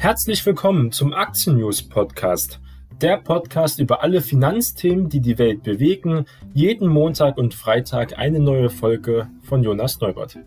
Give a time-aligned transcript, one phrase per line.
[0.00, 2.58] Herzlich willkommen zum Aktien News Podcast.
[3.02, 6.24] Der Podcast über alle Finanzthemen, die die Welt bewegen.
[6.54, 10.38] Jeden Montag und Freitag eine neue Folge von Jonas Neubert.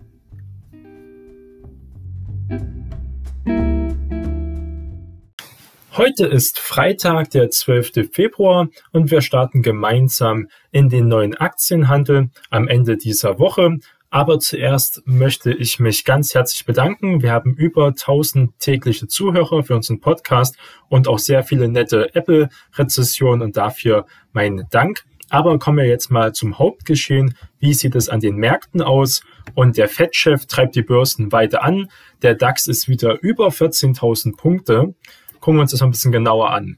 [5.95, 8.09] Heute ist Freitag, der 12.
[8.11, 13.77] Februar und wir starten gemeinsam in den neuen Aktienhandel am Ende dieser Woche.
[14.13, 17.23] Aber zuerst möchte ich mich ganz herzlich bedanken.
[17.23, 20.55] Wir haben über 1000 tägliche Zuhörer für unseren Podcast
[20.87, 25.03] und auch sehr viele nette Apple-Rezessionen und dafür mein Dank.
[25.31, 27.35] Aber kommen wir jetzt mal zum Hauptgeschehen.
[27.57, 29.23] Wie sieht es an den Märkten aus?
[29.55, 31.89] Und der Fed-Chef treibt die Börsen weiter an.
[32.21, 34.93] Der DAX ist wieder über 14.000 Punkte.
[35.39, 36.77] Gucken wir uns das mal ein bisschen genauer an.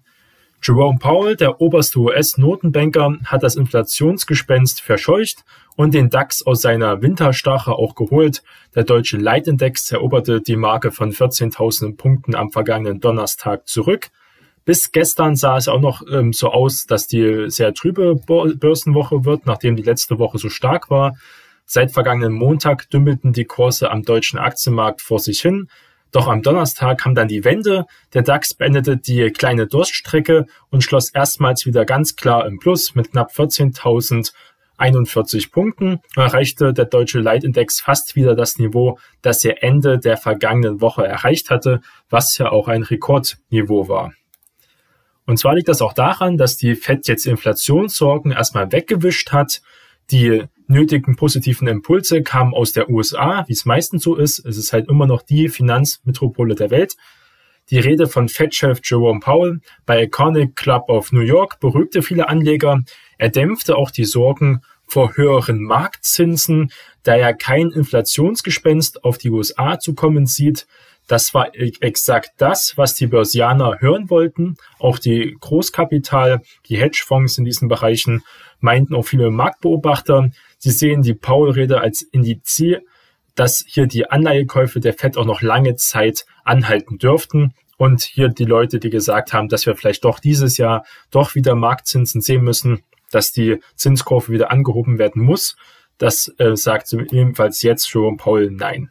[0.61, 5.43] Jerome Powell, der oberste US-Notenbanker, hat das Inflationsgespenst verscheucht
[5.75, 8.41] und den DAX aus seiner Winterstarre auch geholt.
[8.73, 14.09] Der deutsche Leitindex eroberte die Marke von 14.000 Punkten am vergangenen Donnerstag zurück.
[14.65, 19.45] Bis gestern sah es auch noch ähm, so aus, dass die sehr trübe Börsenwoche wird,
[19.45, 21.13] nachdem die letzte Woche so stark war.
[21.67, 25.67] Seit vergangenen Montag dümmelten die Kurse am deutschen Aktienmarkt vor sich hin.
[26.15, 27.87] Doch am Donnerstag kam dann die Wende.
[28.13, 33.11] Der DAX beendete die kleine Durststrecke und schloss erstmals wieder ganz klar im Plus mit
[33.11, 34.31] knapp 14.000
[34.77, 40.79] 41 Punkten erreichte der deutsche Leitindex fast wieder das Niveau, das er Ende der vergangenen
[40.79, 44.13] Woche erreicht hatte, was ja auch ein Rekordniveau war.
[45.25, 49.61] Und zwar liegt das auch daran, dass die Fed jetzt Inflationssorgen erstmal weggewischt hat.
[50.11, 54.39] Die nötigen positiven Impulse kamen aus der USA, wie es meistens so ist.
[54.45, 56.95] Es ist halt immer noch die Finanzmetropole der Welt.
[57.71, 62.81] Die Rede von Fed-Chef Jerome Powell bei Iconic Club of New York beruhigte viele Anleger.
[63.17, 66.71] Er dämpfte auch die Sorgen vor höheren Marktzinsen,
[67.03, 70.67] da er kein Inflationsgespenst auf die USA zu kommen sieht.
[71.07, 74.57] Das war e-, exakt das, was die Börsianer hören wollten.
[74.79, 78.23] Auch die Großkapital, die Hedgefonds in diesen Bereichen
[78.59, 80.31] meinten auch viele Marktbeobachter.
[80.65, 82.59] Sie sehen die Powell-Rede als Indiz
[83.35, 87.53] dass hier die Anleihekäufe der FED auch noch lange Zeit anhalten dürften.
[87.77, 91.53] Und hier die Leute, die gesagt haben, dass wir vielleicht doch dieses Jahr doch wieder
[91.53, 92.81] Marktzinsen sehen müssen,
[93.11, 95.55] dass die Zinskurve wieder angehoben werden muss,
[95.99, 98.89] das äh, sagt ebenfalls jetzt Jerome Paul nein.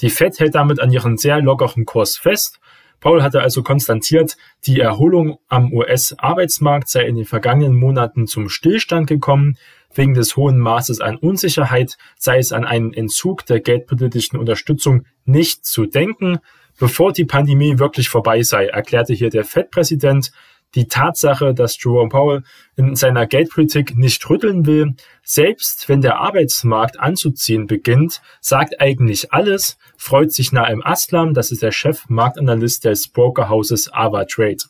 [0.00, 2.58] Die Fed hält damit an ihren sehr lockeren Kurs fest.
[2.98, 4.36] Paul hatte also konstatiert,
[4.66, 9.56] die Erholung am US-Arbeitsmarkt sei in den vergangenen Monaten zum Stillstand gekommen.
[9.94, 15.64] Wegen des hohen Maßes an Unsicherheit sei es an einen Entzug der geldpolitischen Unterstützung nicht
[15.64, 16.38] zu denken.
[16.78, 20.30] Bevor die Pandemie wirklich vorbei sei, erklärte hier der Fed-Präsident,
[20.74, 22.42] die Tatsache, dass Jerome Powell
[22.76, 29.78] in seiner Geldpolitik nicht rütteln will, selbst wenn der Arbeitsmarkt anzuziehen beginnt, sagt eigentlich alles,
[29.96, 34.62] freut sich Naim Aslam, das ist der Chef-Marktanalyst des Brokerhauses Ava Trade.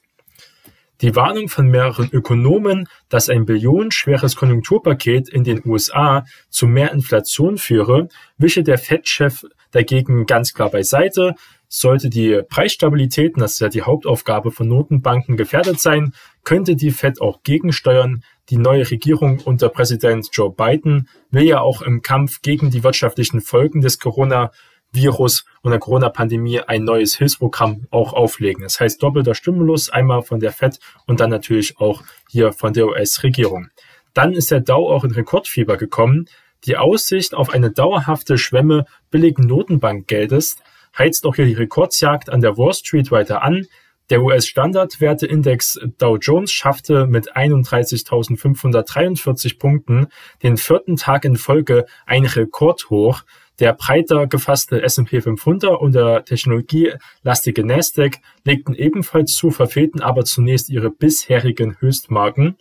[1.03, 7.57] Die Warnung von mehreren Ökonomen, dass ein billionenschweres Konjunkturpaket in den USA zu mehr Inflation
[7.57, 11.37] führe, wische der Fed-Chef dagegen ganz klar beiseite.
[11.69, 16.13] Sollte die Preisstabilität, das ist ja die Hauptaufgabe von Notenbanken, gefährdet sein,
[16.45, 18.23] könnte die Fed auch gegensteuern.
[18.51, 23.41] Die neue Regierung unter Präsident Joe Biden will ja auch im Kampf gegen die wirtschaftlichen
[23.41, 24.51] Folgen des Corona
[24.93, 28.63] Virus und der Corona-Pandemie ein neues Hilfsprogramm auch auflegen.
[28.63, 32.87] Das heißt doppelter Stimulus, einmal von der FED und dann natürlich auch hier von der
[32.87, 33.69] US-Regierung.
[34.15, 36.27] Dann ist der Dow auch in Rekordfieber gekommen.
[36.65, 40.57] Die Aussicht auf eine dauerhafte Schwemme billigen Notenbankgeldes
[40.97, 43.67] heizt auch hier die Rekordsjagd an der Wall Street weiter an.
[44.11, 50.09] Der US-Standardwerteindex Dow Jones schaffte mit 31.543 Punkten
[50.43, 53.23] den vierten Tag in Folge ein Rekordhoch.
[53.61, 60.71] Der breiter gefasste S&P 500 und der technologielastige Nasdaq legten ebenfalls zu, verfehlten aber zunächst
[60.71, 62.57] ihre bisherigen Höchstmarken.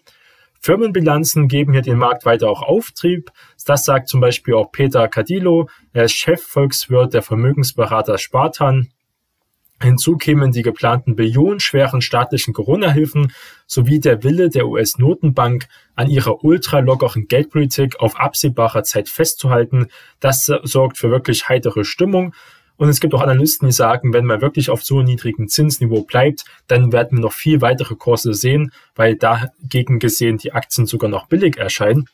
[0.61, 3.31] Firmenbilanzen geben hier den Markt weiter auch Auftrieb.
[3.65, 8.89] Das sagt zum Beispiel auch Peter Cadillo, er ist Chefvolkswirt der Vermögensberater Spartan.
[9.81, 13.31] Hinzu kämen die geplanten billionenschweren staatlichen Corona-Hilfen
[13.65, 19.87] sowie der Wille der US-Notenbank, an ihrer ultralockeren Geldpolitik auf absehbarer Zeit festzuhalten.
[20.19, 22.33] Das sorgt für wirklich heitere Stimmung.
[22.75, 26.45] Und es gibt auch Analysten, die sagen, wenn man wirklich auf so niedrigem Zinsniveau bleibt,
[26.67, 31.27] dann werden wir noch viel weitere Kurse sehen, weil dagegen gesehen die Aktien sogar noch
[31.27, 32.07] billig erscheinen.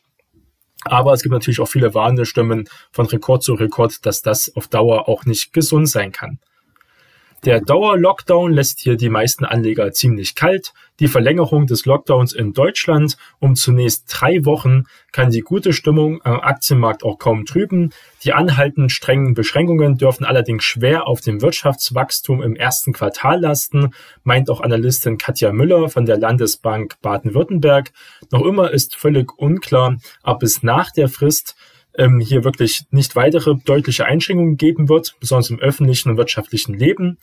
[0.84, 4.68] Aber es gibt natürlich auch viele warnende Stimmen von Rekord zu Rekord, dass das auf
[4.68, 6.38] Dauer auch nicht gesund sein kann.
[7.44, 10.72] Der Dauer-Lockdown lässt hier die meisten Anleger ziemlich kalt.
[10.98, 16.40] Die Verlängerung des Lockdowns in Deutschland um zunächst drei Wochen kann die gute Stimmung am
[16.40, 17.92] Aktienmarkt auch kaum trüben.
[18.24, 23.90] Die anhaltend strengen Beschränkungen dürfen allerdings schwer auf dem Wirtschaftswachstum im ersten Quartal lasten,
[24.24, 27.92] meint auch Analystin Katja Müller von der Landesbank Baden-Württemberg.
[28.32, 31.54] Noch immer ist völlig unklar, ob es nach der Frist
[31.98, 37.18] ähm, hier wirklich nicht weitere deutliche Einschränkungen geben wird, besonders im öffentlichen und wirtschaftlichen Leben,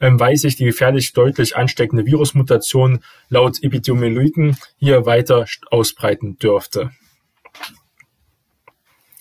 [0.00, 6.90] ähm, weil sich die gefährlich deutlich ansteckende Virusmutation laut Epidemiologen hier weiter ausbreiten dürfte.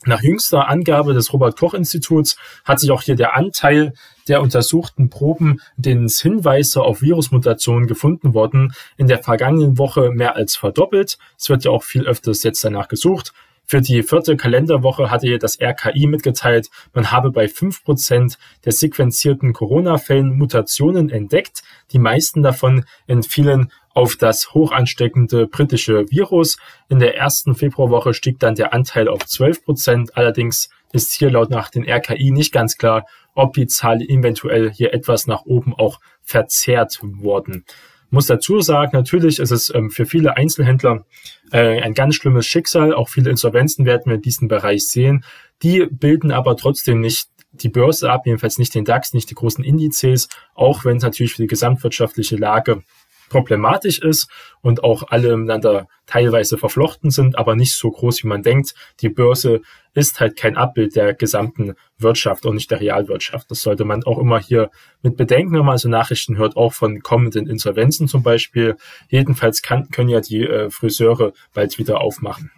[0.05, 2.35] Nach jüngster Angabe des Robert Koch Instituts
[2.65, 3.93] hat sich auch hier der Anteil
[4.27, 10.57] der untersuchten Proben, denen Hinweise auf Virusmutationen gefunden wurden, in der vergangenen Woche mehr als
[10.57, 11.17] verdoppelt.
[11.37, 13.33] Es wird ja auch viel öfters jetzt danach gesucht.
[13.65, 19.53] Für die vierte Kalenderwoche hatte das RKI mitgeteilt, man habe bei fünf Prozent der sequenzierten
[19.53, 21.63] Corona-Fällen Mutationen entdeckt.
[21.91, 26.57] Die meisten davon entfielen auf das hochansteckende britische Virus.
[26.89, 30.17] In der ersten Februarwoche stieg dann der Anteil auf 12 Prozent.
[30.17, 34.93] Allerdings ist hier laut nach den RKI nicht ganz klar, ob die Zahl eventuell hier
[34.93, 37.65] etwas nach oben auch verzerrt worden
[38.13, 41.05] muss dazu sagen, natürlich ist es ähm, für viele Einzelhändler
[41.51, 42.93] äh, ein ganz schlimmes Schicksal.
[42.93, 45.25] Auch viele Insolvenzen werden wir in diesem Bereich sehen.
[45.63, 49.63] Die bilden aber trotzdem nicht die Börse ab, jedenfalls nicht den DAX, nicht die großen
[49.63, 52.83] Indizes, auch wenn es natürlich für die gesamtwirtschaftliche Lage
[53.29, 54.29] problematisch ist
[54.61, 58.73] und auch alle miteinander teilweise verflochten sind, aber nicht so groß, wie man denkt.
[59.01, 59.61] Die Börse
[59.93, 63.49] ist halt kein Abbild der gesamten Wirtschaft und nicht der Realwirtschaft.
[63.51, 64.69] Das sollte man auch immer hier
[65.01, 68.75] mit bedenken, wenn man also Nachrichten hört, auch von kommenden Insolvenzen zum Beispiel.
[69.09, 72.51] Jedenfalls kann, können ja die äh, Friseure bald wieder aufmachen.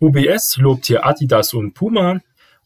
[0.00, 2.20] UBS lobt hier Adidas und Puma.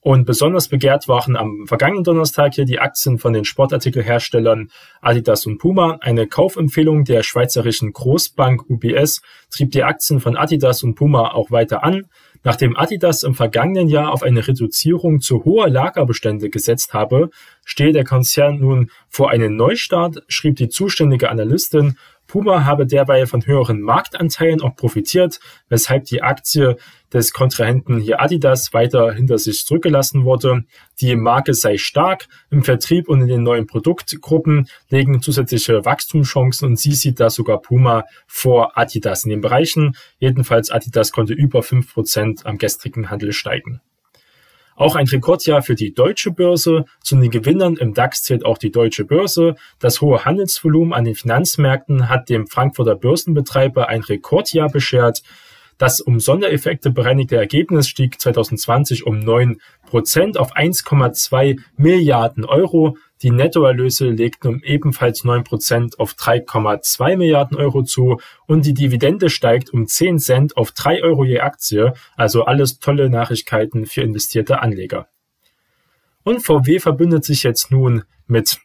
[0.07, 4.71] Und besonders begehrt waren am vergangenen Donnerstag hier die Aktien von den Sportartikelherstellern
[5.01, 5.99] Adidas und Puma.
[6.01, 9.21] Eine Kaufempfehlung der schweizerischen Großbank UBS
[9.51, 12.05] trieb die Aktien von Adidas und Puma auch weiter an.
[12.45, 17.31] Nachdem Adidas im vergangenen Jahr auf eine Reduzierung zu hoher Lagerbestände gesetzt habe,
[17.65, 23.47] stehe der Konzern nun vor einem Neustart, schrieb die zuständige Analystin Puma habe derweil von
[23.47, 26.77] höheren Marktanteilen auch profitiert, weshalb die Aktie
[27.13, 30.65] des Kontrahenten hier Adidas weiter hinter sich zurückgelassen wurde.
[31.01, 36.79] Die Marke sei stark im Vertrieb und in den neuen Produktgruppen legen zusätzliche Wachstumschancen und
[36.79, 39.97] sie sieht da sogar Puma vor Adidas in den Bereichen.
[40.19, 43.81] Jedenfalls Adidas konnte über fünf Prozent am gestrigen Handel steigen.
[44.77, 46.85] Auch ein Rekordjahr für die deutsche Börse.
[47.03, 49.57] Zu den Gewinnern im DAX zählt auch die deutsche Börse.
[49.79, 55.23] Das hohe Handelsvolumen an den Finanzmärkten hat dem Frankfurter Börsenbetreiber ein Rekordjahr beschert.
[55.79, 62.97] Das um Sondereffekte bereinigte Ergebnis stieg 2020 um 9 Prozent auf 1,2 Milliarden Euro.
[63.23, 69.31] Die Nettoerlöse legten um ebenfalls 9 Prozent auf 3,2 Milliarden Euro zu und die Dividende
[69.31, 71.95] steigt um 10 Cent auf 3 Euro je Aktie.
[72.17, 75.09] Also alles tolle Nachrichten für investierte Anleger.
[76.25, 78.59] Und VW verbündet sich jetzt nun mit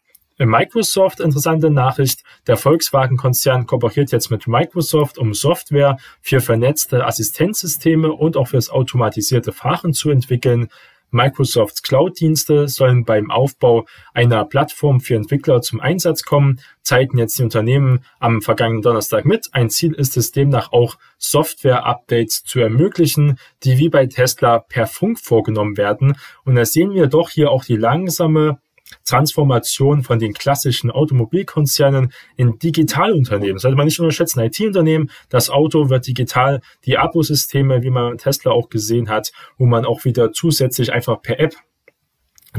[0.46, 2.24] Microsoft, interessante Nachricht.
[2.48, 9.52] Der Volkswagen-Konzern kooperiert jetzt mit Microsoft, um Software für vernetzte Assistenzsysteme und auch fürs automatisierte
[9.52, 10.70] Fahren zu entwickeln.
[11.12, 17.44] Microsofts Cloud-Dienste sollen beim Aufbau einer Plattform für Entwickler zum Einsatz kommen, zeigten jetzt die
[17.44, 19.50] Unternehmen am vergangenen Donnerstag mit.
[19.52, 25.20] Ein Ziel ist es demnach auch, Software-Updates zu ermöglichen, die wie bei Tesla per Funk
[25.20, 26.18] vorgenommen werden.
[26.44, 28.60] Und da sehen wir doch hier auch die langsame
[29.06, 33.56] Transformation von den klassischen Automobilkonzernen in Digitalunternehmen.
[33.56, 34.40] Das sollte man nicht unterschätzen.
[34.42, 39.86] IT-Unternehmen, das Auto wird digital, die Abosysteme, wie man Tesla auch gesehen hat, wo man
[39.86, 41.56] auch wieder zusätzlich einfach per App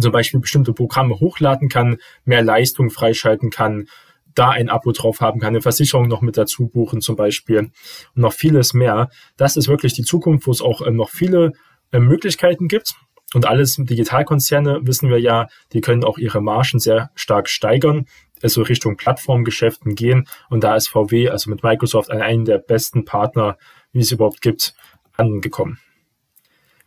[0.00, 3.88] zum Beispiel bestimmte Programme hochladen kann, mehr Leistung freischalten kann,
[4.34, 7.72] da ein Abo drauf haben kann, eine Versicherung noch mit dazu buchen zum Beispiel und
[8.14, 9.10] noch vieles mehr.
[9.36, 11.52] Das ist wirklich die Zukunft, wo es auch ähm, noch viele
[11.92, 12.94] äh, Möglichkeiten gibt.
[13.34, 18.06] Und alles Digitalkonzerne wissen wir ja, die können auch ihre Margen sehr stark steigern,
[18.42, 20.26] also Richtung Plattformgeschäften gehen.
[20.50, 23.56] Und da ist VW, also mit Microsoft, einer der besten Partner,
[23.92, 24.74] wie es überhaupt gibt,
[25.16, 25.78] angekommen.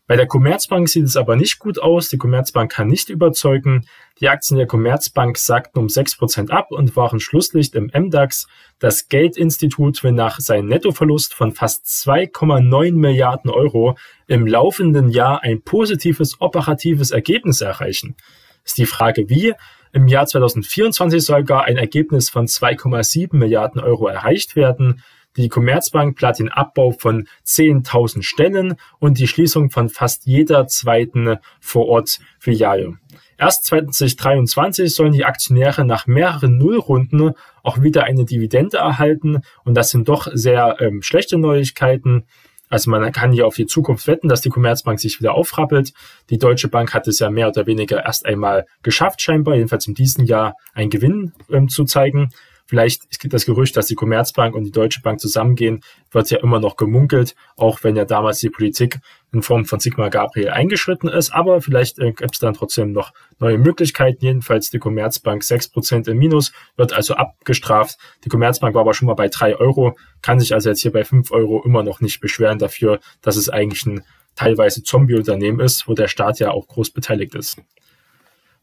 [0.08, 2.10] Bei der Commerzbank sieht es aber nicht gut aus.
[2.10, 3.88] Die Commerzbank kann nicht überzeugen.
[4.20, 8.48] Die Aktien der Commerzbank sagten um 6% ab und waren Schlusslicht im MDAX.
[8.78, 13.98] Das Geldinstitut will nach seinem Nettoverlust von fast 2,9 Milliarden Euro
[14.28, 18.16] im laufenden Jahr ein positives operatives Ergebnis erreichen.
[18.64, 19.54] Ist die Frage wie.
[19.92, 25.02] Im Jahr 2024 soll gar ein Ergebnis von 2,7 Milliarden Euro erreicht werden.
[25.38, 31.38] Die Commerzbank plant den Abbau von 10.000 Stellen und die Schließung von fast jeder zweiten
[31.60, 32.98] Vorort-Filiale.
[33.38, 39.90] Erst 2023 sollen die Aktionäre nach mehreren Nullrunden auch wieder eine Dividende erhalten und das
[39.90, 42.24] sind doch sehr ähm, schlechte Neuigkeiten.
[42.70, 45.92] Also man kann hier auf die Zukunft wetten, dass die Commerzbank sich wieder aufrappelt.
[46.30, 49.96] Die Deutsche Bank hat es ja mehr oder weniger erst einmal geschafft, scheinbar, jedenfalls in
[49.96, 52.30] diesem Jahr einen Gewinn ähm, zu zeigen.
[52.68, 55.82] Vielleicht ist das Gerücht, dass die Commerzbank und die Deutsche Bank zusammengehen,
[56.12, 59.00] wird ja immer noch gemunkelt, auch wenn ja damals die Politik
[59.32, 61.32] in Form von Sigmar Gabriel eingeschritten ist.
[61.32, 64.26] Aber vielleicht äh, gibt es dann trotzdem noch neue Möglichkeiten.
[64.26, 67.98] Jedenfalls die Commerzbank 6% im Minus, wird also abgestraft.
[68.24, 71.04] Die Commerzbank war aber schon mal bei 3 Euro, kann sich also jetzt hier bei
[71.04, 74.04] 5 Euro immer noch nicht beschweren dafür, dass es eigentlich ein
[74.36, 77.58] teilweise Zombie-Unternehmen ist, wo der Staat ja auch groß beteiligt ist.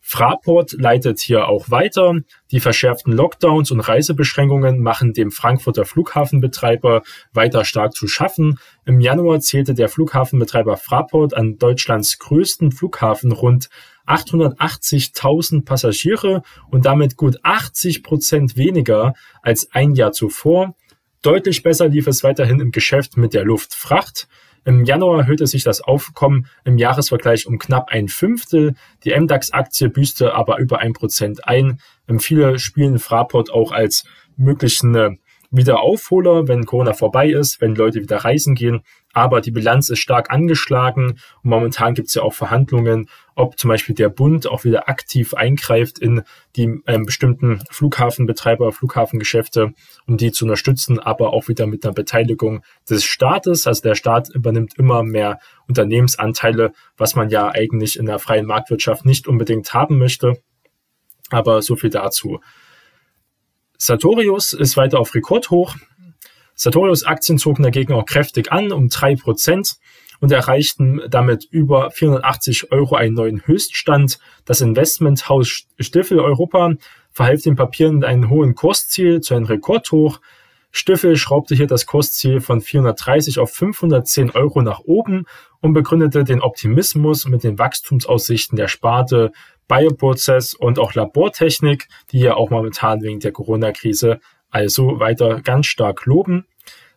[0.05, 2.17] Fraport leitet hier auch weiter.
[2.51, 8.59] Die verschärften Lockdowns und Reisebeschränkungen machen dem Frankfurter Flughafenbetreiber weiter stark zu schaffen.
[8.85, 13.71] Im Januar zählte der Flughafenbetreiber Fraport an Deutschlands größten Flughafen rund
[14.07, 20.75] 880.000 Passagiere und damit gut 80 Prozent weniger als ein Jahr zuvor.
[21.23, 24.27] Deutlich besser lief es weiterhin im Geschäft mit der Luftfracht.
[24.65, 28.75] Im Januar erhöhte sich das Aufkommen im Jahresvergleich um knapp ein Fünftel.
[29.05, 31.81] Die MDAX-Aktie büßte aber über ein Prozent ein.
[32.19, 34.05] Viele spielen Fraport auch als
[34.37, 35.19] möglichen
[35.51, 38.83] Wiederaufholer, wenn Corona vorbei ist, wenn Leute wieder reisen gehen.
[39.13, 43.69] Aber die Bilanz ist stark angeschlagen und momentan gibt es ja auch Verhandlungen, ob zum
[43.69, 46.23] Beispiel der Bund auch wieder aktiv eingreift in
[46.57, 49.73] die ähm, bestimmten Flughafenbetreiber, Flughafengeschäfte,
[50.07, 53.67] um die zu unterstützen, aber auch wieder mit einer Beteiligung des Staates.
[53.67, 59.05] Also der Staat übernimmt immer mehr Unternehmensanteile, was man ja eigentlich in der freien Marktwirtschaft
[59.05, 60.43] nicht unbedingt haben möchte.
[61.31, 62.41] Aber so viel dazu.
[63.79, 65.75] Sartorius ist weiter auf Rekordhoch.
[66.55, 69.77] Sartorius Aktien zogen dagegen auch kräftig an, um drei Prozent
[70.23, 74.21] und erreichten damit über 480 Euro einen neuen Höchststand.
[74.45, 76.75] Das Investmenthaus Stiffel Europa
[77.11, 80.21] verhalf den Papieren einen hohen Kursziel zu einem Rekordhoch.
[80.71, 85.27] Stiffel schraubte hier das Kursziel von 430 auf 510 Euro nach oben
[85.61, 89.33] und begründete den Optimismus mit den Wachstumsaussichten der Sparte
[89.67, 96.07] Bioprozess und auch Labortechnik, die ja auch momentan wegen der Corona-Krise also weiter ganz stark
[96.07, 96.47] loben.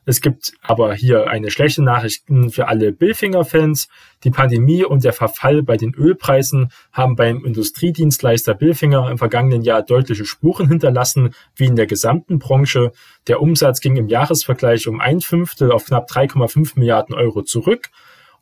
[0.05, 3.87] Es gibt aber hier eine schlechte Nachricht für alle Billfinger-Fans.
[4.23, 9.81] Die Pandemie und der Verfall bei den Ölpreisen haben beim Industriedienstleister Billfinger im vergangenen Jahr
[9.81, 12.91] deutliche Spuren hinterlassen, wie in der gesamten Branche.
[13.27, 17.89] Der Umsatz ging im Jahresvergleich um ein Fünftel auf knapp 3,5 Milliarden Euro zurück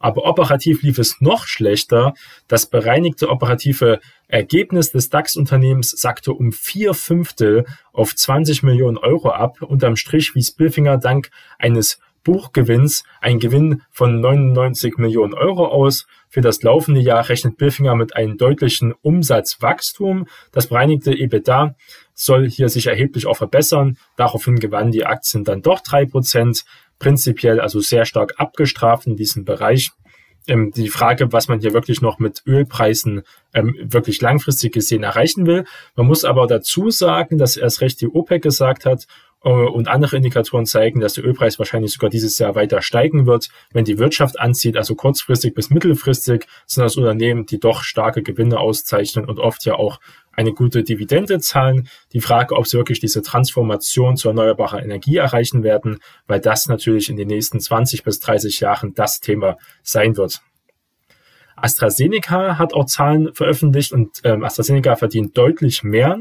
[0.03, 2.13] aber operativ lief es noch schlechter.
[2.49, 9.61] Das bereinigte operative Ergebnis des DAX-Unternehmens sackte um vier Fünftel auf 20 Millionen Euro ab.
[9.61, 16.05] Unterm Strich wies Billfinger dank eines Buchgewinns ein Gewinn von 99 Millionen Euro aus.
[16.29, 20.27] Für das laufende Jahr rechnet Billfinger mit einem deutlichen Umsatzwachstum.
[20.51, 21.75] Das bereinigte EBITDA
[22.13, 23.97] soll hier sich erheblich auch verbessern.
[24.15, 26.65] Daraufhin gewannen die Aktien dann doch drei Prozent
[26.99, 29.91] prinzipiell also sehr stark abgestraft in diesem Bereich.
[30.47, 33.21] Ähm, die Frage, was man hier wirklich noch mit Ölpreisen
[33.53, 35.63] ähm, wirklich langfristig gesehen erreichen will.
[35.95, 39.07] Man muss aber dazu sagen, dass erst recht die OPEC gesagt hat,
[39.49, 43.83] und andere Indikatoren zeigen, dass der Ölpreis wahrscheinlich sogar dieses Jahr weiter steigen wird, wenn
[43.83, 44.77] die Wirtschaft anzieht.
[44.77, 49.75] Also kurzfristig bis mittelfristig sind das Unternehmen, die doch starke Gewinne auszeichnen und oft ja
[49.75, 49.99] auch
[50.31, 51.89] eine gute Dividende zahlen.
[52.13, 57.09] Die Frage, ob sie wirklich diese Transformation zu erneuerbarer Energie erreichen werden, weil das natürlich
[57.09, 60.41] in den nächsten 20 bis 30 Jahren das Thema sein wird.
[61.55, 66.19] AstraZeneca hat auch Zahlen veröffentlicht und ähm, AstraZeneca verdient deutlich mehr.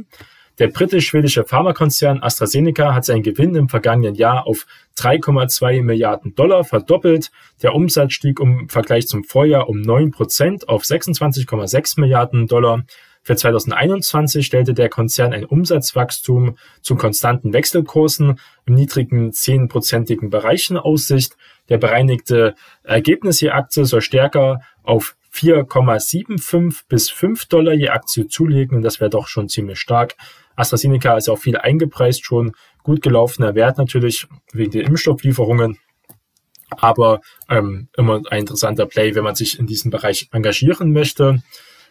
[0.58, 4.66] Der britisch-schwedische Pharmakonzern AstraZeneca hat seinen Gewinn im vergangenen Jahr auf
[4.98, 7.30] 3,2 Milliarden Dollar verdoppelt.
[7.62, 12.82] Der Umsatz stieg im Vergleich zum Vorjahr um 9 Prozent auf 26,6 Milliarden Dollar.
[13.24, 20.76] Für 2021 stellte der Konzern ein Umsatzwachstum zu konstanten Wechselkursen im niedrigen 10-prozentigen Bereich in
[20.76, 21.36] Aussicht.
[21.68, 28.82] Der bereinigte Ergebnis je Aktie soll stärker auf 4,75 bis 5 Dollar je Aktie zulegen
[28.82, 30.16] das wäre doch schon ziemlich stark.
[30.56, 35.78] AstraZeneca ist auch viel eingepreist schon, gut gelaufener Wert natürlich wegen der Impfstofflieferungen,
[36.70, 41.42] aber ähm, immer ein interessanter Play, wenn man sich in diesem Bereich engagieren möchte.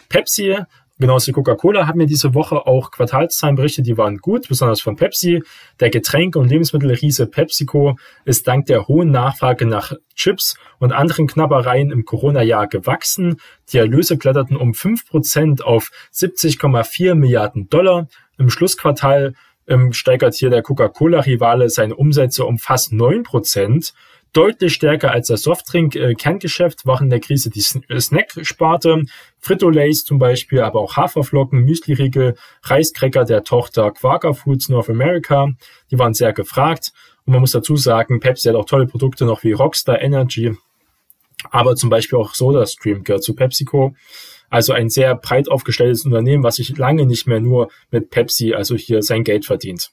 [0.10, 0.58] Pepsi
[1.02, 4.98] Genauso wie Coca-Cola hat mir diese Woche auch Quartalszahlen berichtet, die waren gut, besonders von
[4.98, 5.42] Pepsi.
[5.80, 11.90] Der Getränke- und Lebensmittelriese PepsiCo ist dank der hohen Nachfrage nach Chips und anderen Knabbereien
[11.90, 13.38] im Corona-Jahr gewachsen.
[13.74, 18.08] Die Erlöse kletterten um 5% auf 70,4 Milliarden Dollar.
[18.42, 19.36] Im Schlussquartal
[19.68, 23.94] ähm, steigert hier der Coca-Cola-Rivale seine Umsätze um fast neun Prozent.
[24.34, 29.04] Deutlich stärker als das Softdrink-Kerngeschäft waren in der Krise die Snack-Sparte.
[29.40, 35.50] Frito-Lays zum Beispiel, aber auch Haferflocken, Müsli-Riegel, Reiskräcker der Tochter Quaker Foods North America.
[35.92, 36.94] Die waren sehr gefragt.
[37.26, 40.58] Und man muss dazu sagen, Pepsi hat auch tolle Produkte noch wie Rockstar Energy.
[41.52, 43.94] Aber zum Beispiel auch SodaStream gehört zu PepsiCo.
[44.52, 48.76] Also ein sehr breit aufgestelltes Unternehmen, was sich lange nicht mehr nur mit Pepsi, also
[48.76, 49.92] hier sein Geld verdient.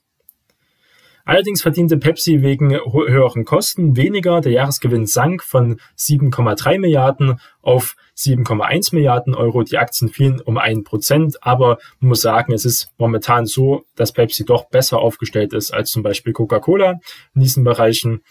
[1.29, 4.41] Allerdings verdiente Pepsi wegen höheren Kosten weniger.
[4.41, 9.63] Der Jahresgewinn sank von 7,3 Milliarden auf 7,1 Milliarden Euro.
[9.63, 14.13] Die Aktien fielen um ein Prozent, aber man muss sagen, es ist momentan so, dass
[14.13, 16.99] Pepsi doch besser aufgestellt ist als zum Beispiel Coca-Cola
[17.35, 18.23] in diesen Bereichen.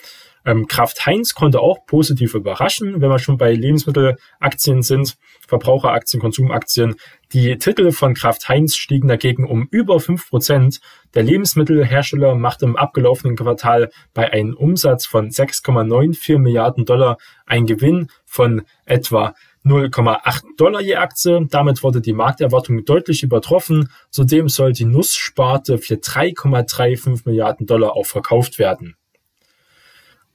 [0.48, 6.96] Ähm, Kraft Heinz konnte auch positiv überraschen, wenn wir schon bei Lebensmittelaktien sind, Verbraucheraktien, Konsumaktien.
[7.34, 10.80] Die Titel von Kraft Heinz stiegen dagegen um über fünf Prozent.
[11.16, 18.10] Der Lebensmittelhersteller machte im abgelaufenen Quartal bei einem Umsatz von 6,94 Milliarden Dollar einen Gewinn
[18.24, 19.36] von etwa
[19.66, 21.46] 0,8 Dollar je Aktie.
[21.50, 23.90] Damit wurde die Markterwartung deutlich übertroffen.
[24.12, 28.97] Zudem soll die Nusssparte für 3,35 Milliarden Dollar auch verkauft werden.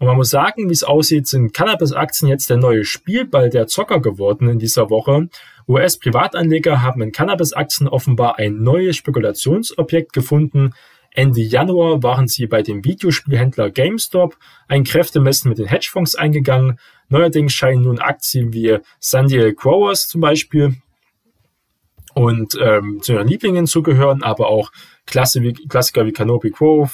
[0.02, 4.00] Und man muss sagen, wie es aussieht, sind Cannabis-Aktien jetzt der neue Spielball der Zocker
[4.00, 5.28] geworden in dieser Woche.
[5.68, 10.75] US-Privatanleger haben in Cannabis-Aktien offenbar ein neues Spekulationsobjekt gefunden.
[11.12, 16.80] Ende Januar waren sie bei dem Videospielhändler GameStop ein Kräftemessen mit den Hedgefonds eingegangen.
[17.09, 20.78] Neuerdings scheinen nun Aktien wie Sandiel Growers zum Beispiel
[22.14, 24.73] und ähm, zu ihren Lieblingen zu gehören, aber auch
[25.06, 26.90] Klassiker wie Canopy Grove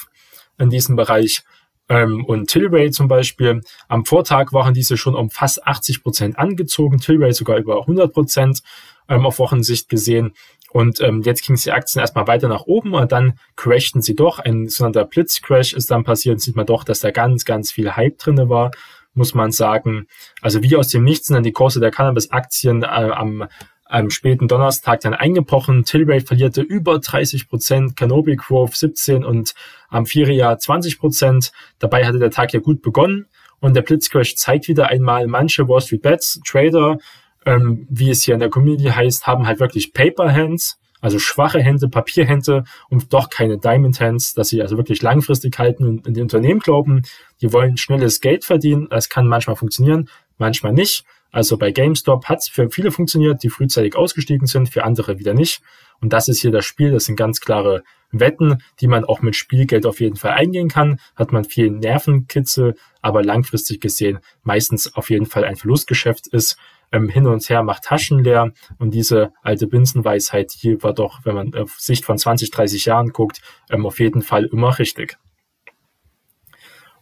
[0.59, 1.41] in diesem Bereich
[1.89, 3.61] ähm, und Tilray zum Beispiel.
[3.87, 8.61] Am Vortag waren diese schon um fast 80 Prozent angezogen, Tilray sogar über 100 Prozent
[9.07, 10.33] ähm, auf Wochensicht gesehen.
[10.71, 14.37] Und ähm, jetzt gingen die Aktien erstmal weiter nach oben und dann crashten sie doch.
[14.37, 16.39] Ein sogenannter Blitzcrash ist dann passiert.
[16.41, 18.69] Sieht man doch, dass da ganz, ganz viel Hype drinne war,
[19.15, 20.05] muss man sagen.
[20.41, 23.47] Also wie aus dem Nichts sind dann die Kurse der Cannabis-Aktien äh, am
[23.89, 25.83] am späten Donnerstag dann eingebrochen.
[25.83, 29.53] Tilray verlierte über 30 Prozent, Canopy Grove 17 und
[29.89, 31.51] Amphiria 20 Prozent.
[31.79, 33.25] Dabei hatte der Tag ja gut begonnen
[33.59, 36.99] und der Blitzcrash zeigt wieder einmal, manche Wall Street Bets, Trader,
[37.45, 41.59] ähm, wie es hier in der Community heißt, haben halt wirklich Paper Hands, also schwache
[41.59, 46.13] Hände, Papierhände und doch keine Diamond Hands, dass sie also wirklich langfristig halten und in
[46.13, 47.03] die Unternehmen glauben.
[47.41, 48.87] Die wollen schnelles Geld verdienen.
[48.89, 51.05] Das kann manchmal funktionieren, manchmal nicht.
[51.31, 55.33] Also bei GameStop hat es für viele funktioniert, die frühzeitig ausgestiegen sind, für andere wieder
[55.33, 55.61] nicht.
[56.01, 56.91] Und das ist hier das Spiel.
[56.91, 60.99] Das sind ganz klare Wetten, die man auch mit Spielgeld auf jeden Fall eingehen kann.
[61.15, 66.57] Hat man viel Nervenkitzel, aber langfristig gesehen meistens auf jeden Fall ein Verlustgeschäft ist.
[66.91, 68.51] Ähm, hin und her macht Taschen leer.
[68.79, 73.09] Und diese alte Binsenweisheit hier war doch, wenn man auf Sicht von 20, 30 Jahren
[73.09, 75.17] guckt, ähm, auf jeden Fall immer richtig.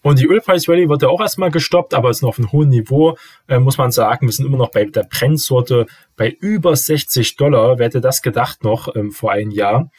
[0.08, 3.18] Und die Ölpreis-Rallye wird ja auch erstmal gestoppt, aber ist noch auf einem hohen Niveau,
[3.50, 4.26] äh, muss man sagen.
[4.26, 7.78] Wir sind immer noch bei der Brennsorte bei über 60 Dollar.
[7.78, 9.92] Wer hätte das gedacht noch ähm, vor einem Jahr?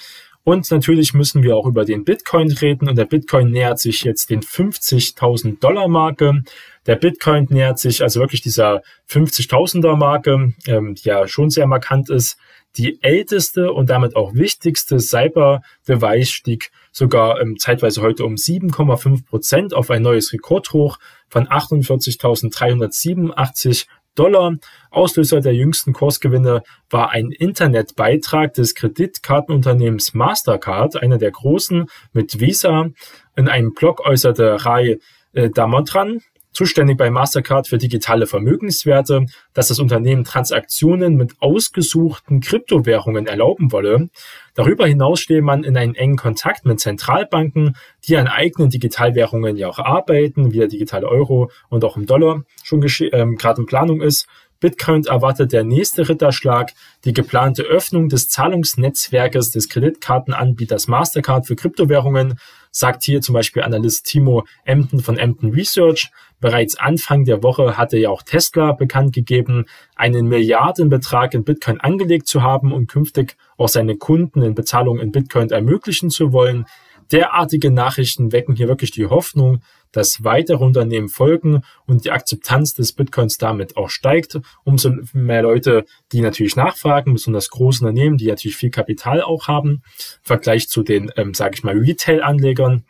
[0.45, 2.89] Und natürlich müssen wir auch über den Bitcoin reden.
[2.89, 6.43] Und der Bitcoin nähert sich jetzt den 50.000 Dollar Marke.
[6.87, 12.09] Der Bitcoin nähert sich also wirklich dieser 50.000er Marke, ähm, die ja schon sehr markant
[12.09, 12.39] ist.
[12.79, 19.75] Die älteste und damit auch wichtigste Cyber-Device stieg sogar ähm, zeitweise heute um 7,5 Prozent
[19.75, 24.55] auf ein neues Rekordhoch von 48.387 Dollar.
[24.91, 32.91] Auslöser der jüngsten Kursgewinne war ein Internetbeitrag des Kreditkartenunternehmens Mastercard, einer der großen mit Visa.
[33.37, 35.01] In einem Blog äußerte Rai
[35.33, 36.21] äh, Damotran,
[36.59, 44.11] zuständig bei Mastercard für digitale Vermögenswerte, dass das Unternehmen Transaktionen mit ausgesuchten Kryptowährungen erlauben wolle.
[44.55, 47.77] Darüber hinaus stehe man in einem engen Kontakt mit Zentralbanken,
[48.09, 52.43] die an eigenen Digitalwährungen ja auch arbeiten, wie der digitale Euro und auch im Dollar
[52.65, 54.27] schon ähm, gerade in Planung ist.
[54.59, 56.73] Bitcoin erwartet der nächste Ritterschlag,
[57.05, 64.07] die geplante Öffnung des Zahlungsnetzwerkes des Kreditkartenanbieters Mastercard für Kryptowährungen, sagt hier zum Beispiel Analyst
[64.07, 66.11] Timo Emden von Emden Research.
[66.41, 72.29] Bereits Anfang der Woche hatte ja auch Tesla bekannt gegeben, einen Milliardenbetrag in Bitcoin angelegt
[72.29, 76.67] zu haben und künftig auch seine Kunden in Bezahlung in Bitcoin ermöglichen zu wollen.
[77.11, 82.93] Derartige Nachrichten wecken hier wirklich die Hoffnung, dass weitere Unternehmen folgen und die Akzeptanz des
[82.93, 84.39] Bitcoins damit auch steigt.
[84.65, 89.71] Umso mehr Leute, die natürlich nachfragen, besonders große Unternehmen, die natürlich viel Kapital auch haben,
[89.71, 89.83] im
[90.23, 92.85] Vergleich zu den, ähm, sage ich mal, Retail-Anlegern,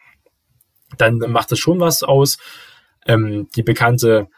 [0.97, 2.39] dann macht das schon was aus.
[3.07, 4.29] Ähm, die bekannte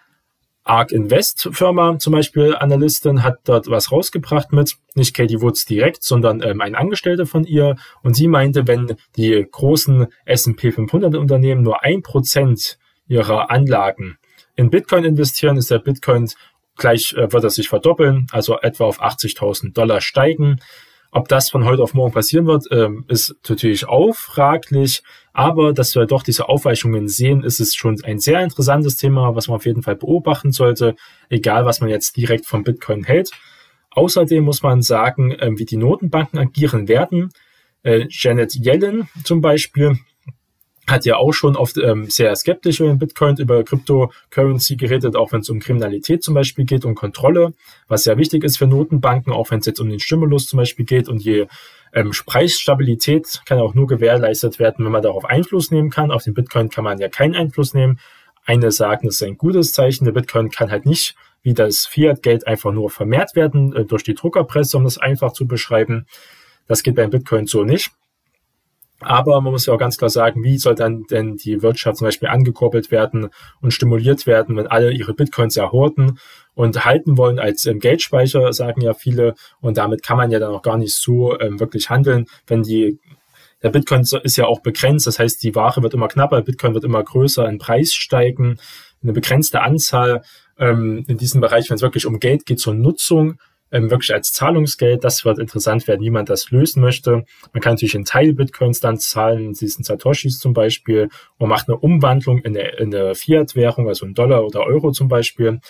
[0.71, 6.05] ARK Invest Firma zum Beispiel, Analystin, hat dort was rausgebracht mit, nicht Katie Woods direkt,
[6.05, 7.75] sondern ähm, ein Angestellter von ihr.
[8.05, 12.79] Und sie meinte, wenn die großen S&P 500 Unternehmen nur ein Prozent
[13.09, 14.19] ihrer Anlagen
[14.55, 16.31] in Bitcoin investieren, ist der Bitcoin
[16.77, 20.61] gleich, äh, wird er sich verdoppeln, also etwa auf 80.000 Dollar steigen.
[21.12, 25.03] Ob das von heute auf morgen passieren wird, ähm, ist natürlich auch fraglich.
[25.33, 29.49] Aber dass wir doch diese Aufweichungen sehen, ist es schon ein sehr interessantes Thema, was
[29.49, 30.94] man auf jeden Fall beobachten sollte,
[31.29, 33.31] egal was man jetzt direkt vom Bitcoin hält.
[33.90, 37.31] Außerdem muss man sagen, ähm, wie die Notenbanken agieren werden.
[37.83, 39.99] Äh, Janet Yellen zum Beispiel
[40.90, 45.40] hat ja auch schon oft ähm, sehr skeptisch über Bitcoin, über Cryptocurrency geredet, auch wenn
[45.40, 47.53] es um Kriminalität zum Beispiel geht und Kontrolle,
[47.88, 50.85] was sehr wichtig ist für Notenbanken, auch wenn es jetzt um den Stimulus zum Beispiel
[50.85, 51.46] geht und je
[51.92, 56.11] ähm, Preisstabilität kann auch nur gewährleistet werden, wenn man darauf Einfluss nehmen kann.
[56.11, 57.98] Auf den Bitcoin kann man ja keinen Einfluss nehmen.
[58.44, 60.05] Eine sagen, das ist ein gutes Zeichen.
[60.05, 64.14] Der Bitcoin kann halt nicht wie das Fiat-Geld einfach nur vermehrt werden äh, durch die
[64.14, 66.07] Druckerpresse, um das einfach zu beschreiben.
[66.66, 67.90] Das geht beim Bitcoin so nicht.
[69.01, 72.07] Aber man muss ja auch ganz klar sagen, wie soll dann denn die Wirtschaft zum
[72.07, 76.19] Beispiel angekurbelt werden und stimuliert werden, wenn alle ihre Bitcoins erhorten
[76.55, 79.35] und halten wollen als ähm, Geldspeicher, sagen ja viele.
[79.61, 82.99] Und damit kann man ja dann auch gar nicht so ähm, wirklich handeln, wenn die
[83.63, 86.85] der Bitcoin ist ja auch begrenzt, das heißt, die Ware wird immer knapper, Bitcoin wird
[86.85, 88.59] immer größer, in Preis steigen,
[89.03, 90.23] eine begrenzte Anzahl
[90.59, 93.39] ähm, in diesem Bereich, wenn es wirklich um Geld geht zur Nutzung,
[93.73, 95.05] ähm, wirklich als Zahlungsgeld.
[95.05, 97.25] Das wird interessant werden, wie man das lösen möchte.
[97.53, 102.39] Man kann natürlich in Teil-Bitcoins dann zahlen, diesen Satoshis zum Beispiel, und macht eine Umwandlung
[102.39, 105.61] in eine, in eine Fiat-Währung, also in Dollar oder Euro zum Beispiel.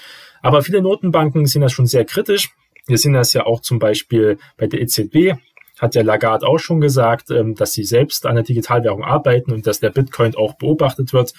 [0.43, 2.51] Aber viele Notenbanken sind das schon sehr kritisch.
[2.87, 5.35] Wir sehen das ja auch zum Beispiel bei der EZB,
[5.79, 9.67] hat der Lagarde auch schon gesagt, ähm, dass sie selbst an der Digitalwährung arbeiten und
[9.67, 11.33] dass der Bitcoin auch beobachtet wird,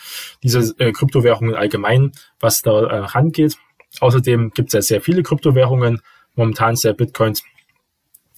[0.44, 3.58] diese äh, Kryptowährungen allgemein, was da äh, rangeht.
[4.00, 6.02] Außerdem gibt es ja sehr viele Kryptowährungen,
[6.42, 7.36] Momentan ist der Bitcoin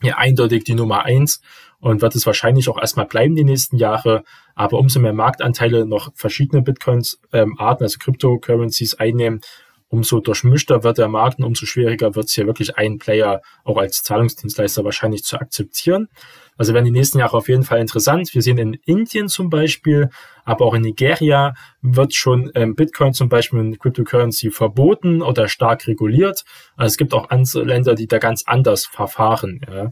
[0.02, 1.39] ja eindeutig die Nummer eins
[1.80, 4.26] und wird es wahrscheinlich auch erstmal bleiben die nächsten Jahre.
[4.56, 9.39] Aber umso mehr Marktanteile noch verschiedene Bitcoins, ähm, also Cryptocurrencies einnehmen,
[9.88, 13.78] umso durchmischter wird der Markt und umso schwieriger wird es hier wirklich einen Player auch
[13.78, 16.10] als Zahlungsdienstleister wahrscheinlich zu akzeptieren.
[16.58, 18.34] Also werden die nächsten Jahre auf jeden Fall interessant.
[18.34, 20.10] Wir sehen in Indien zum Beispiel,
[20.46, 25.88] aber auch in Nigeria wird schon ähm, Bitcoin zum Beispiel in Cryptocurrency verboten oder stark
[25.88, 26.44] reguliert.
[26.76, 29.62] Also es gibt auch andere Länder, die da ganz anders verfahren.
[29.70, 29.92] Ja.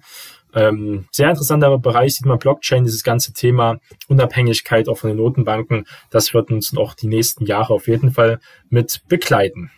[0.53, 5.85] Ähm, sehr interessanter Bereich sieht man Blockchain, dieses ganze Thema Unabhängigkeit auch von den Notenbanken.
[6.09, 9.71] Das wird uns noch die nächsten Jahre auf jeden Fall mit begleiten.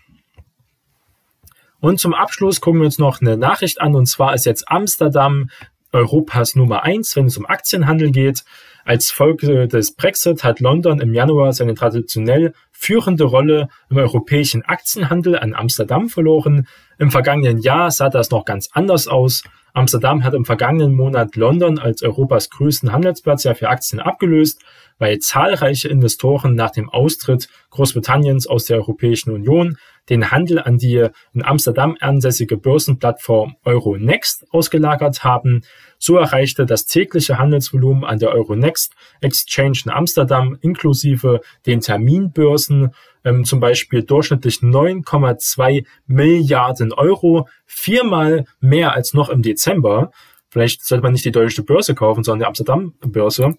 [1.80, 3.94] Und zum Abschluss gucken wir uns noch eine Nachricht an.
[3.94, 5.50] Und zwar ist jetzt Amsterdam
[5.94, 8.44] Europas Nummer eins, wenn es um Aktienhandel geht.
[8.84, 15.40] Als Folge des Brexit hat London im Januar seine traditionell führende Rolle im europäischen Aktienhandel
[15.40, 16.68] an Amsterdam verloren.
[16.98, 19.44] Im vergangenen Jahr sah das noch ganz anders aus.
[19.74, 24.62] Amsterdam hat im vergangenen Monat London als Europas größten Handelsplatz ja für Aktien abgelöst,
[25.00, 29.78] weil zahlreiche Investoren nach dem Austritt Großbritanniens aus der Europäischen Union
[30.10, 35.62] den Handel an die in Amsterdam ansässige Börsenplattform Euronext ausgelagert haben.
[35.98, 42.92] So erreichte das tägliche Handelsvolumen an der Euronext Exchange in Amsterdam inklusive den Terminbörsen
[43.24, 50.12] ähm, zum Beispiel durchschnittlich 9,2 Milliarden Euro, viermal mehr als noch im Dezember.
[50.50, 53.58] Vielleicht sollte man nicht die deutsche Börse kaufen, sondern die Amsterdam-Börse.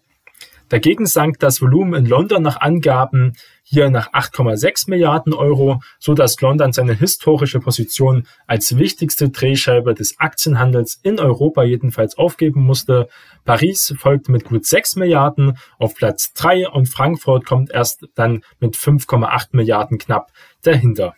[0.74, 6.40] Dagegen sank das Volumen in London nach Angaben hier nach 8,6 Milliarden Euro, so dass
[6.40, 13.06] London seine historische Position als wichtigste Drehscheibe des Aktienhandels in Europa jedenfalls aufgeben musste.
[13.44, 18.74] Paris folgt mit gut 6 Milliarden auf Platz 3 und Frankfurt kommt erst dann mit
[18.74, 20.32] 5,8 Milliarden knapp
[20.62, 21.14] dahinter.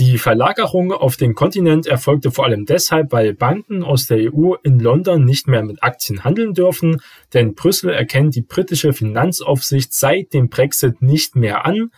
[0.00, 4.80] Die Verlagerung auf den Kontinent erfolgte vor allem deshalb, weil Banken aus der EU in
[4.80, 7.00] London nicht mehr mit Aktien handeln dürfen,
[7.32, 11.92] denn Brüssel erkennt die britische Finanzaufsicht seit dem Brexit nicht mehr an.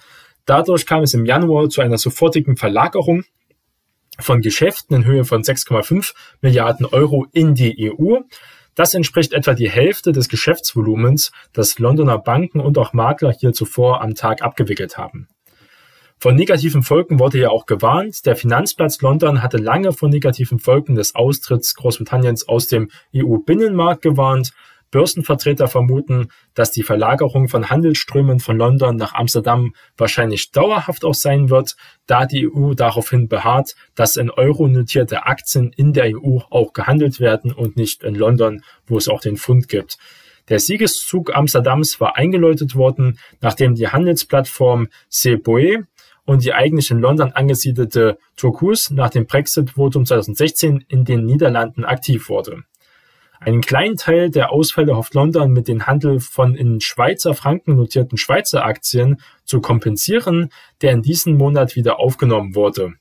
[0.45, 3.25] Dadurch kam es im Januar zu einer sofortigen Verlagerung
[4.19, 8.19] von Geschäften in Höhe von 6,5 Milliarden Euro in die EU.
[8.75, 14.03] Das entspricht etwa die Hälfte des Geschäftsvolumens, das Londoner Banken und auch Makler hier zuvor
[14.03, 15.29] am Tag abgewickelt haben.
[16.19, 18.25] Von negativen Folgen wurde ja auch gewarnt.
[18.25, 24.53] Der Finanzplatz London hatte lange von negativen Folgen des Austritts Großbritanniens aus dem EU-Binnenmarkt gewarnt.
[24.91, 31.51] Börsenvertreter vermuten, dass die Verlagerung von Handelsströmen von London nach Amsterdam wahrscheinlich dauerhaft auch sein
[31.51, 31.77] wird,
[32.07, 37.21] da die EU daraufhin beharrt, dass in Euro notierte Aktien in der EU auch gehandelt
[37.21, 39.99] werden und nicht in London, wo es auch den Fund gibt.
[40.49, 45.87] Der Siegeszug Amsterdams war eingeläutet worden, nachdem die Handelsplattform Ceboe
[46.27, 52.29] und die eigentlich in London angesiedelte Turkus nach dem Brexit-Votum 2016 in den Niederlanden aktiv
[52.29, 52.65] wurde.
[53.41, 58.19] Einen kleinen Teil der Ausfälle hofft London mit dem Handel von in Schweizer Franken notierten
[58.19, 60.51] Schweizer Aktien zu kompensieren,
[60.83, 62.95] der in diesem Monat wieder aufgenommen wurde.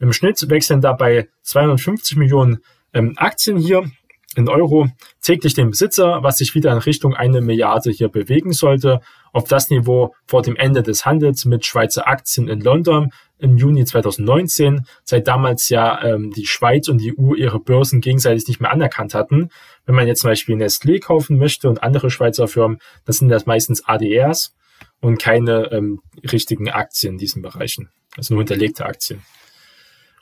[0.00, 2.58] Im Schnitt wechseln dabei 250 Millionen
[2.92, 3.90] ähm, Aktien hier
[4.34, 4.88] in Euro
[5.22, 9.00] täglich den Besitzer, was sich wieder in Richtung eine Milliarde hier bewegen sollte,
[9.36, 13.84] auf das Niveau vor dem Ende des Handels mit Schweizer Aktien in London im Juni
[13.84, 18.72] 2019, seit damals ja ähm, die Schweiz und die EU ihre Börsen gegenseitig nicht mehr
[18.72, 19.50] anerkannt hatten.
[19.84, 23.44] Wenn man jetzt zum Beispiel Nestlé kaufen möchte und andere Schweizer Firmen, das sind das
[23.44, 24.54] meistens ADRs
[25.00, 26.00] und keine ähm,
[26.32, 29.22] richtigen Aktien in diesen Bereichen, also nur hinterlegte Aktien.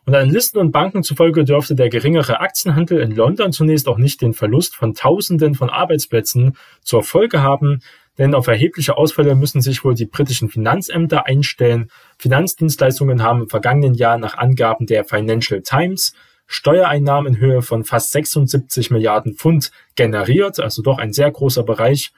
[0.07, 4.35] Und Analysten und Banken zufolge dürfte der geringere Aktienhandel in London zunächst auch nicht den
[4.35, 7.81] Verlust von Tausenden von Arbeitsplätzen zur Folge haben,
[8.19, 11.91] denn auf erhebliche Ausfälle müssen sich wohl die britischen Finanzämter einstellen.
[12.19, 16.15] Finanzdienstleistungen haben im vergangenen Jahr nach Angaben der Financial Times
[16.47, 22.13] Steuereinnahmen in Höhe von fast 76 Milliarden Pfund generiert, also doch ein sehr großer Bereich.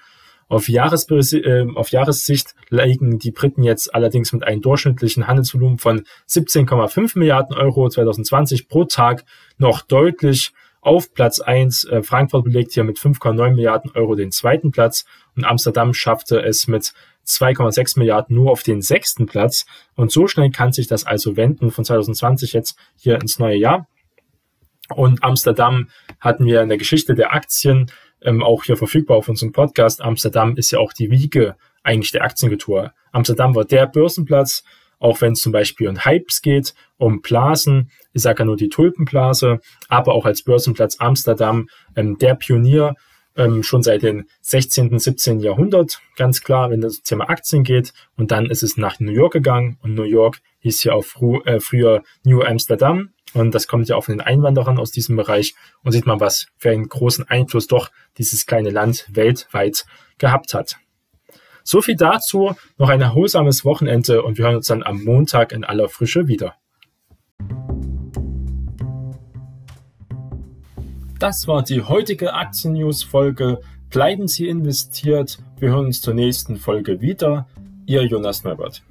[0.48, 6.04] Auf, Jahres, äh, auf Jahressicht liegen die Briten jetzt allerdings mit einem durchschnittlichen Handelsvolumen von
[6.28, 9.24] 17,5 Milliarden Euro 2020 pro Tag
[9.58, 10.52] noch deutlich
[10.86, 11.84] auf Platz 1.
[11.84, 16.68] Äh, Frankfurt belegt hier mit 5,9 Milliarden Euro den zweiten Platz und Amsterdam schaffte es
[16.68, 16.92] mit
[17.26, 19.66] 2,6 Milliarden nur auf den sechsten Platz.
[19.96, 23.88] Und so schnell kann sich das also wenden von 2020 jetzt hier ins neue Jahr.
[24.94, 25.88] Und Amsterdam
[26.20, 27.90] hatten wir in der Geschichte der Aktien
[28.22, 30.00] ähm, auch hier verfügbar auf unserem Podcast.
[30.00, 32.92] Amsterdam ist ja auch die Wiege eigentlich der Aktienkultur.
[33.10, 34.62] Amsterdam war der Börsenplatz,
[34.98, 38.68] auch wenn es zum Beispiel um Hypes geht, um Blasen, ich sage ja nur die
[38.68, 42.94] Tulpenblase, aber auch als Börsenplatz Amsterdam, ähm, der Pionier
[43.36, 45.40] ähm, schon seit dem 16., 17.
[45.40, 47.92] Jahrhundert, ganz klar, wenn das Thema Aktien geht.
[48.16, 51.40] Und dann ist es nach New York gegangen und New York hieß ja auch frü
[51.44, 55.54] äh, früher New Amsterdam und das kommt ja auch von den Einwanderern aus diesem Bereich.
[55.82, 59.84] Und sieht man, was für einen großen Einfluss doch dieses kleine Land weltweit
[60.18, 60.78] gehabt hat.
[61.66, 62.54] So viel dazu.
[62.78, 66.54] Noch ein erholsames Wochenende und wir hören uns dann am Montag in aller Frische wieder.
[71.18, 73.60] Das war die heutige Aktien-News-Folge.
[73.90, 75.38] Bleiben Sie investiert.
[75.58, 77.48] Wir hören uns zur nächsten Folge wieder.
[77.86, 78.82] Ihr Jonas Neubert.